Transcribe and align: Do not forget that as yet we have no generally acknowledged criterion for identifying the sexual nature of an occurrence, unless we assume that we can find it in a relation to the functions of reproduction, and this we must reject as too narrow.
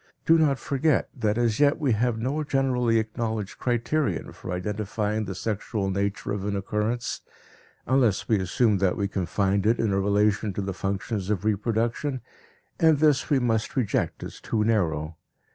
Do 0.25 0.39
not 0.39 0.57
forget 0.57 1.09
that 1.15 1.37
as 1.37 1.59
yet 1.59 1.77
we 1.77 1.91
have 1.91 2.17
no 2.17 2.43
generally 2.43 2.97
acknowledged 2.97 3.59
criterion 3.59 4.31
for 4.31 4.51
identifying 4.51 5.25
the 5.25 5.35
sexual 5.35 5.91
nature 5.91 6.31
of 6.33 6.43
an 6.43 6.55
occurrence, 6.55 7.21
unless 7.85 8.27
we 8.27 8.39
assume 8.39 8.79
that 8.79 8.97
we 8.97 9.07
can 9.07 9.27
find 9.27 9.63
it 9.67 9.77
in 9.79 9.93
a 9.93 9.99
relation 10.01 10.53
to 10.53 10.61
the 10.63 10.73
functions 10.73 11.29
of 11.29 11.45
reproduction, 11.45 12.21
and 12.79 12.97
this 12.97 13.29
we 13.29 13.37
must 13.37 13.75
reject 13.75 14.23
as 14.23 14.41
too 14.41 14.63
narrow. 14.63 15.17